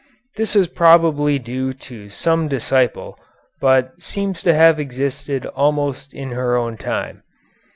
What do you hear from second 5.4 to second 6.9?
almost in her own